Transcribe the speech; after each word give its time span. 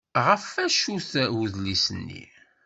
Ɣef 0.25 0.43
wacu-t 0.55 1.11
udlis-nni? 1.41 2.23